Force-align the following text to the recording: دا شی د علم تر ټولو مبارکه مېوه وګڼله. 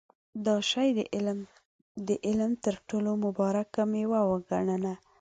دا 0.45 0.55
شی 0.69 0.87
د 2.07 2.09
علم 2.27 2.51
تر 2.65 2.75
ټولو 2.89 3.11
مبارکه 3.25 3.81
مېوه 3.91 4.21
وګڼله. 4.29 4.93